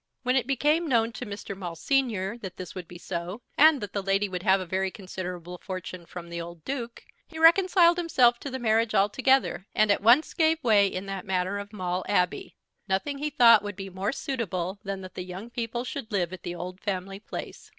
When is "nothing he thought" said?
12.87-13.61